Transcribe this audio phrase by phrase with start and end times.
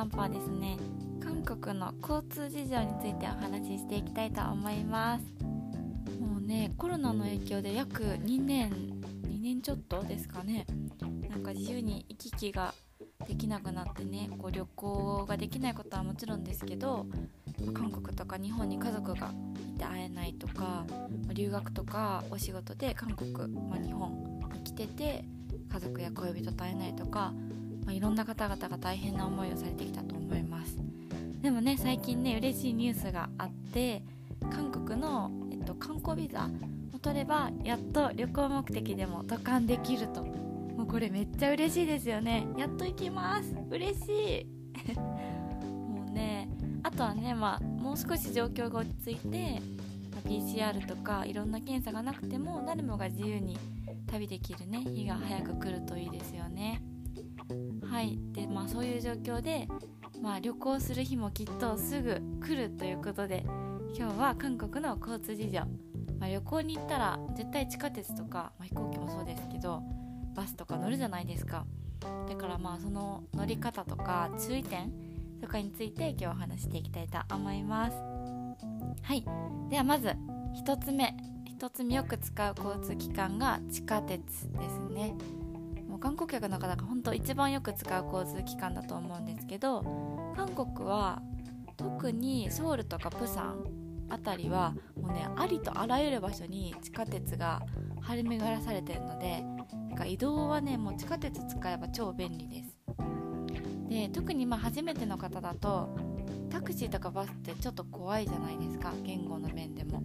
[0.00, 0.78] 散歩はですね。
[1.22, 5.24] 韓国の交通事情についてお話ししていきたいと思います。
[6.18, 8.70] もうねコロナの影響で約2年
[9.26, 10.64] 2年ちょっとですかね。
[11.28, 12.72] なんか自由に行き来が
[13.28, 17.04] できなくなってねこう旅行ができないことはもちろんですけど
[17.74, 19.34] 韓国とか日本に家族が
[19.74, 20.86] いて会えないとか
[21.34, 25.24] 留学とかお仕事で韓国、まあ、日本に来てて
[25.70, 27.32] 家族や恋人と会えないとか、
[27.90, 30.76] まあ、いろんな方々が大変な思いをされてきたと思います。
[31.42, 34.04] でもね最近ね嬉しいニュースがあって
[34.52, 36.48] 韓国の、えっと、観光ビザ
[36.94, 40.22] を取ればやっと旅行目的でも渡韓できると。
[40.22, 42.46] もうこれめっちゃ嬉しいですよね。
[42.56, 43.56] やっと行きます。
[43.70, 44.94] 嬉しい。
[45.66, 46.48] もうね
[46.84, 49.60] あとはね、まあ、もう少し状況が落ち着いて、
[50.14, 53.58] ま、PCR とかいろんな検査がなくても誰もが自由に
[54.06, 56.80] 旅できるね日が早く来るといいですよね。
[57.90, 59.68] はいでまあそういう状況で、
[60.22, 63.44] まあ、旅行する日もきっとすぐ来るということで
[63.96, 65.60] 今日は韓国の交通事情、
[66.18, 69.82] まあ、旅行に行ったら絶対地下鉄とか、まあ、飛行機もそうですけど
[70.34, 71.66] バスとか乗るじゃないですか。
[72.28, 74.92] だからまあその乗り方とか注意点
[75.40, 77.96] とかについて今日お話していきたいと思います。
[79.02, 79.24] はい。
[79.68, 80.08] ではまず
[80.64, 81.14] 1つ目。
[81.58, 85.14] 1つ目よく使う交通機関が地下鉄ですね。
[86.00, 91.22] 観光客の方が本当一番よく使う交通機関だと思うんですけど韓国は
[91.76, 93.64] 特にソウルとかプサン
[94.08, 97.62] あたりはもうねありとあらゆる場所に地下鉄が
[98.00, 99.42] 張り巡らされてるので
[99.88, 102.76] なんか移動はねもう地下鉄使えば超便利です。
[103.88, 105.96] で特にまあ初めての方だと
[106.48, 110.02] タクシーとかバスってちょっと怖いじゃないですか言語の面でも。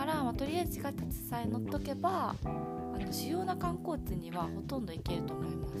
[0.00, 5.74] から、まあ、とりあえず地下鉄さえ乗っとけばあの主要な観光地にはほとんど行けると思います。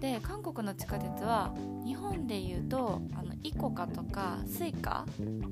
[0.00, 1.52] で韓国の地下鉄は
[1.84, 5.04] 日本でいうとあのイコカとかスイカ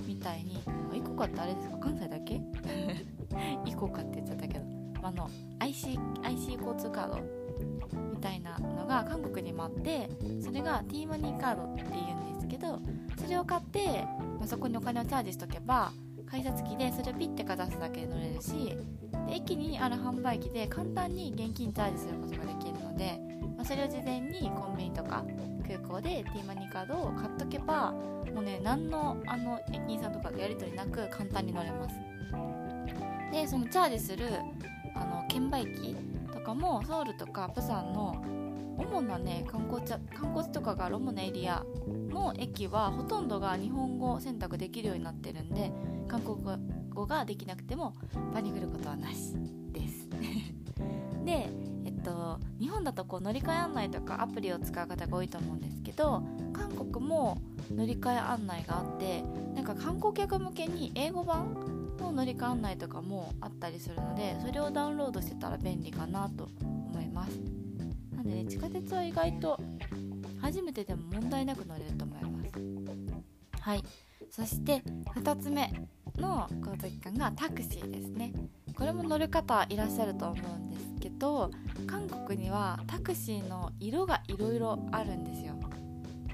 [0.06, 0.62] みたいに
[0.94, 1.76] イコカってあれですか？
[1.76, 2.40] 関西だけ？
[3.70, 4.64] ICOCA って言っちゃったけど
[5.02, 5.28] あの
[5.58, 7.18] IC, IC 交通カード
[8.10, 10.08] みたいなのが韓国にもあって
[10.40, 11.88] それが T マニーカードっていう
[12.32, 12.80] んですけど
[13.22, 14.06] それを買って、
[14.38, 15.92] まあ、そこにお金をチャージしとけば
[16.30, 18.76] 改札機でそれをピッてかざすだけで乗れるし
[19.26, 23.18] で駅にある販売機で簡単に現金チャージすることができるので、
[23.56, 25.24] まあ、それを事前にコンビニとか
[25.66, 27.92] 空港で T マニカードを買っとけば
[28.34, 31.94] もうね何のあの駅員さんとかがやり取りなく簡単に乗れます。
[33.32, 34.26] でそのチャージする
[34.94, 35.94] あの券売機
[36.32, 38.22] とかもソウルとかプサンの
[38.78, 41.64] 主なね観光地観光地とかがある主なエリア
[42.08, 45.70] の駅はほとんどが日本語選択できるようになってるんで
[46.08, 46.36] 韓国
[46.90, 47.94] 語ができなくても
[48.34, 49.34] 場に来ることはなし
[49.72, 50.08] です。
[51.24, 51.50] で
[51.84, 57.38] えっと日本だとこう乗り換え案内とかアプリを使う方が多いと思うんですけど韓国も
[57.74, 59.22] 乗り換え案内があって
[59.54, 61.54] なんか観光客向けに英語版
[61.98, 67.38] の乗り換え案内とかもあったりするのでそれをダウンロードしてたら便利かなと思います。
[68.14, 69.60] なんでね地下鉄は意外と
[70.40, 73.60] 初めてでも問題なく乗れると思います。
[73.60, 73.84] はい。
[74.30, 74.82] そして
[75.14, 75.72] 2つ目。
[76.18, 78.32] の交通機関がタクシーですね。
[78.76, 81.50] これも乗る方いらっしゃると思うんですけど
[81.86, 85.58] 韓国にはタクシーの色がいろいろあるんですよ。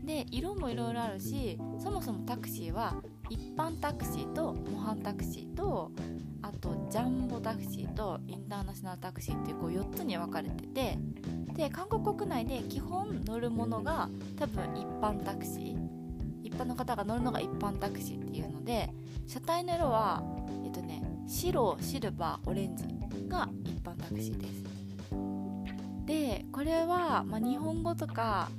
[0.05, 2.95] で色もいろいろあるしそもそもタクシーは
[3.31, 5.91] 一般タクシーと模範タクシーと
[6.43, 10.99] あとジャンボタクシーとインターナショナルタクシーっていうこう4つに分かれてて
[11.55, 15.94] で韓国国内で基本乗るものが多分一般タクシー。
[16.55, 18.91] 一般の方が乗るのが一般タクシーっていうので
[19.27, 20.23] 車体の色は
[20.65, 22.85] えっとね白シルバーオレンジ
[23.29, 24.65] が一般タクシーです。
[26.07, 28.51] でこれは、まあ、日本語とか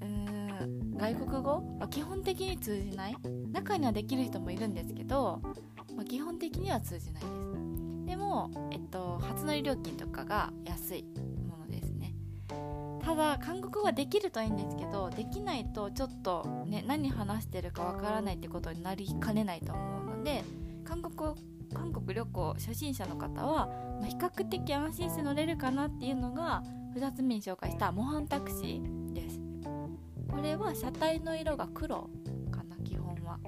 [0.00, 1.78] うーん外国語？
[1.80, 3.16] は基本的に通じない？
[3.50, 5.40] 中にはできる人もいるんですけど、
[5.96, 7.32] まあ、基本的には通じないです。
[8.06, 11.06] でも、えっと、初乗り料金とかが安い。
[13.12, 20.42] ただ韓国語ができるといいんですけどできないとちょっと、ね、何話してるかわからないってことになりかねないと思うので
[20.86, 21.34] 韓国
[21.74, 23.66] 韓国旅行初心者の方は、
[24.00, 26.62] まあ、比較的安心して乗れるかなっていうのが
[26.96, 29.38] 2つ目に紹介した模範タクシーです。
[30.30, 32.08] これは車体の色が黒
[32.50, 33.38] かな基本は。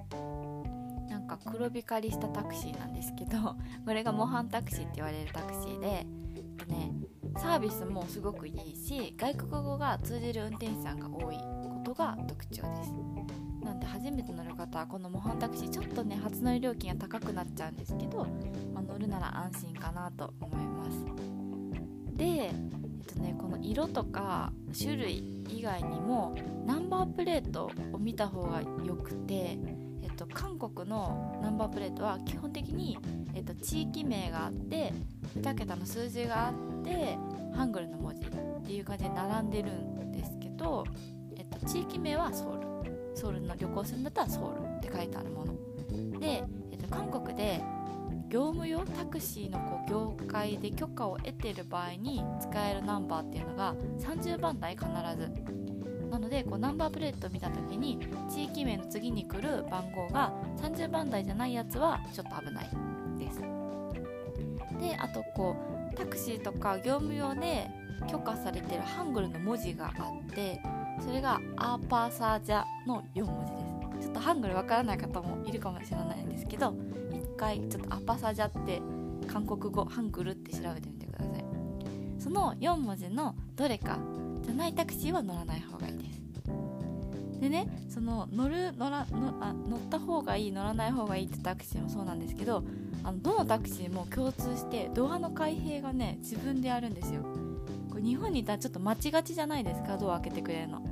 [1.08, 3.56] なんか黒光りしたタクシーなんですけど
[3.86, 6.06] これが模範タクシーって言われるタクシーで、
[6.36, 6.92] えっとね、
[7.36, 12.92] サービスもすごくいいし外国語が通じる運転手さんが多いことが特徴です。
[13.64, 18.26] なんで初めて乗る方はこの模範タクシーちょっとね初乗り料金が高くなっちゃうんですけど、
[18.74, 21.04] まあ、乗るなら安心かなと思います。
[22.16, 22.52] で、えっ
[23.06, 26.34] とね、この色とか種類以外にも
[26.66, 29.58] ナンバープレートを見た方がよくて、
[30.70, 32.98] 国のナンバープレートは基本的に、
[33.34, 34.92] えっと、地域名があって
[35.38, 37.18] 2桁の数字があって
[37.54, 40.84] ハングルの文字っていう感じで並んでるんですけど、
[41.36, 42.74] えっと、地域名はソウル。
[43.14, 45.54] ソウルの旅行するんだったらソウルって書いてあるもの。
[46.18, 47.62] で、えっと、韓国で
[48.28, 55.30] 業務用タクシーのこう業界で許可を得ている場合に使えるナンバーっていうのが30番台必ず
[56.14, 57.98] なのでこうナンバープレート見た時に
[58.30, 62.70] 地域名の次に来る番号が30番台じゃないやつはちょっと危ない
[63.18, 63.40] です。
[64.78, 65.56] であとこ
[65.92, 67.68] うタクシーとか業務用で
[68.08, 70.60] 許可されてるハングルの文字があって
[71.00, 73.58] それがアーパーサージャの4文字で
[74.02, 74.06] す。
[74.06, 76.74] ちょっとハングルわからない方もいるかもしれないんですけど
[77.10, 78.80] 一回ちょっとアパサジャって
[79.26, 81.44] 韓国語ハングルって調べてみてください。
[82.20, 83.98] その4文字のどれか
[84.44, 86.20] じゃないタクシーは乗らない方がいいです。
[87.40, 92.64] でねその乗る乗らのあ乗った方がいい乗らない方がいいってタクシーもそうなんですけど
[93.02, 97.22] あのどのタクシーも共通してドアの開閉がね自分でやるんですよ。
[97.90, 99.98] これ日本にいたらちょっと待ちがちじゃないですか？
[99.98, 100.82] ドア開けてくれるの。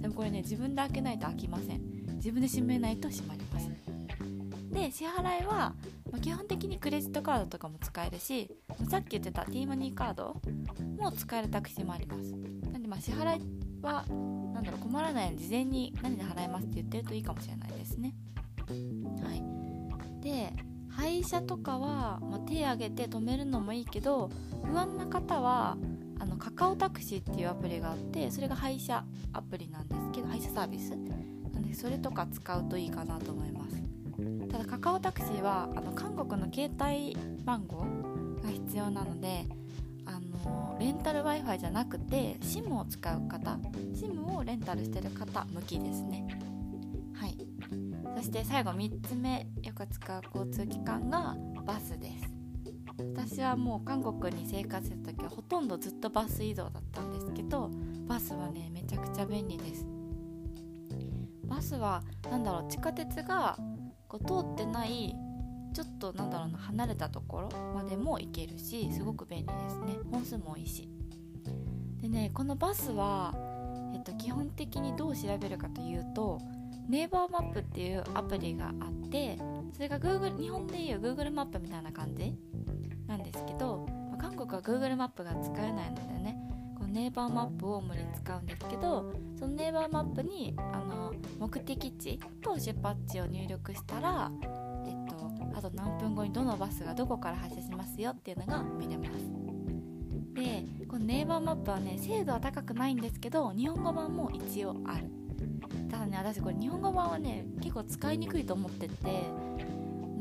[0.00, 1.80] でもこれね自分で開けないと開きません。
[2.16, 3.68] 自分で閉めないと閉まります
[4.70, 5.74] で支払いは、
[6.10, 8.50] まあ、基本的にクレジットカードとかも使えるし
[8.88, 10.40] さっき言ってた T マニーカード
[10.98, 12.34] も使えるタクシーもあります。
[12.94, 13.40] まあ支払い
[13.82, 14.04] は
[14.54, 18.14] なだろう困らないように事前に何で払いますって言ってるといいかもしれないですね。
[18.68, 19.42] はい。
[20.22, 20.52] で
[20.88, 24.30] 配車とかは、まあ、手挙げて止めるのもいいけど
[24.64, 25.76] 不安な方は
[26.20, 30.90] あのカカオタクシーっていうアプリがあってそれが配車アプリなんですけど配車サービス。
[30.90, 33.82] なんでそれとか使うといいかなと思います。
[34.48, 37.84] ただカカオタクシーはあの韓国の携帯番号
[38.40, 39.46] が必要なので
[40.44, 43.58] のレンタル w i f i じゃなくて SIM を使う方
[43.94, 46.26] SIM をレンタルしてる方向きですね。
[47.14, 47.36] はい。
[48.16, 52.34] そして最後3つ目よく使う交通機関がバスです。
[52.98, 57.70] 私はもう韓国に生活してた時はほとんどずっとバス移動だったんですけど
[58.06, 59.86] バスはねめちゃくちゃ便利です。
[61.44, 63.58] バスは何だろう地下鉄が
[64.08, 65.14] こう通ってない
[65.74, 69.98] ちょっとなんだろうな離れたところまでも行けるしすごく便利ですね。
[70.10, 70.88] 本数も多いし。
[72.00, 73.34] でねこのバスは、
[73.94, 76.38] えっと、基本的にどう調べるかというと
[76.88, 79.38] ネイバーマップっていうアプリがあって
[79.72, 82.34] それが Google 日本でいう Google マップみたいな感じ
[83.06, 86.36] なんですけど、まあ、韓国は Google マップが使えないのでね
[86.76, 94.30] このネイバーマップを主に使うんですけどそのネイバーマップにあの目的地と出発地を入力したら、
[95.56, 99.10] あと何分後にどのバスがどこから発車しますよっていうのが見れます。
[100.34, 105.10] でこのネイバーマップはね精度は高くないんですけど日本語版も一応ある。
[105.90, 108.94] ただね私これ日本語版はね結構使いにくいと思ってて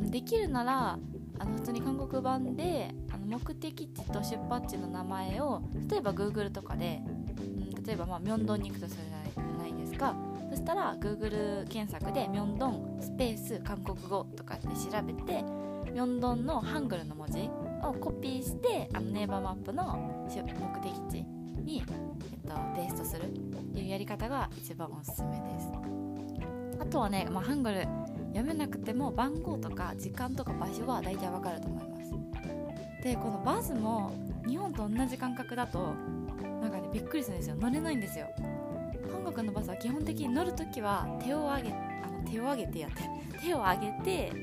[0.09, 0.99] できるなら
[1.39, 7.01] あの普通に韓国版であの目的地と出発地の名前を例えば Google とかで、
[7.37, 10.15] うん、例えばまあミョンドンに行くとするじゃないですか。
[10.53, 15.41] そしたら Google 検索でミョンドンスペース韓国語とかって調べて
[15.91, 17.49] ミョンドンのハングルの文字
[17.81, 21.25] をコピーしてあのネイバーマップの目的地
[21.59, 21.85] に、えっ
[22.47, 23.29] と、ペーストするっ
[23.73, 25.71] ていうやり方が一番おすすめです。
[26.79, 27.87] あとはね、まあ、ハングル
[28.27, 32.11] 読めなくても番号とか時間とか場所は大体わかると思います。
[33.01, 34.13] でこのバスも
[34.47, 35.95] 日本と同じ感覚だと
[36.61, 37.55] なんかねびっくりするんですよ。
[37.55, 38.27] 乗れないんですよ。
[39.23, 43.03] 韓国のバスは基本的に乗るときは手を上げあの手を上げてやって
[43.41, 44.33] 手を上げて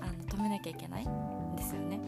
[0.00, 2.00] あの止めなきゃいけないんですよね。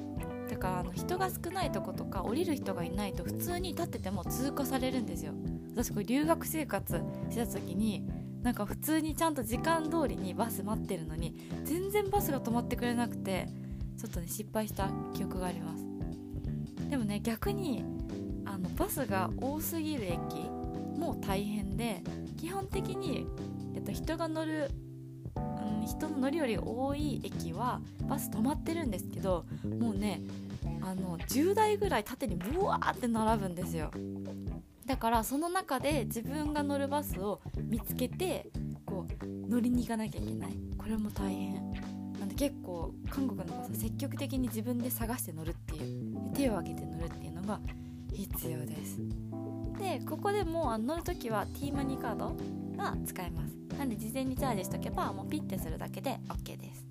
[0.48, 5.32] だからあの人が少ないとことか降りる人がいないと普通に立ってても通過されるんですよ。
[5.74, 8.08] 私これ留学生活した時に
[8.42, 13.48] なんか普通にちゃんと時間通りにバス待ってるのに全然バスが止まってくれなくて
[13.98, 15.84] ちょっとね失敗した記憶があります。
[16.88, 17.84] でもね逆に
[18.46, 20.50] あのバスが多すぎる駅
[20.98, 22.02] も大変で
[22.38, 23.26] 基本的に、
[23.74, 24.70] えっと、人が乗る、
[25.36, 29.44] うん、人の乗り降り多い駅はバス止まってるんですけど
[29.80, 30.20] もうね
[30.82, 33.90] あの10台ぐらい縦にブワーって並ぶんですよ。
[34.84, 38.50] だからその中で自分が乗るバスを見つけて
[38.84, 40.52] こう乗りに行かなきゃいけない。
[40.76, 41.72] これも大変。
[42.18, 47.60] なんで結構韓国のバスは積極的に自分で探して乗るっていう手を挙げて乗るっていうのが
[48.12, 49.00] 必要です。
[49.78, 52.36] でここでもう乗るときは T マニーカード
[52.76, 53.56] が使えます。
[53.78, 56.86] なんで事前にチャージしとけばもうピッてするだけで OK です。